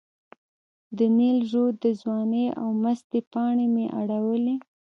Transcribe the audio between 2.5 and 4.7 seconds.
او مستۍ پاڼې مې اړولې.